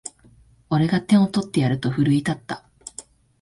[0.71, 2.63] 俺が点を取ってやると奮い立った